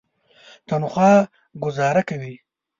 تنخوا 0.67 1.13
ګوزاره 1.63 2.01
کوي. 2.09 2.35